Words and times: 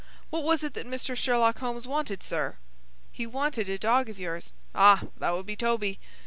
What 0.31 0.41
was 0.43 0.63
it 0.63 0.73
that 0.73 0.87
Mr. 0.87 1.15
Sherlock 1.15 1.59
Holmes 1.59 1.85
wanted, 1.87 2.23
sir?" 2.23 2.57
"He 3.11 3.27
wanted 3.27 3.69
a 3.69 3.77
dog 3.77 4.09
of 4.09 4.17
yours." 4.17 4.51
"Ah! 4.73 5.03
that 5.17 5.29
would 5.29 5.45
be 5.45 5.55
Toby." 5.55 5.99